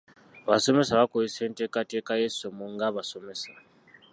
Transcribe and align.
Abasomesa 0.47 0.99
bakozesa 0.99 1.39
enteekateeka 1.49 2.11
y'essomo 2.19 2.63
nga 2.73 2.87
basomesa. 2.95 3.49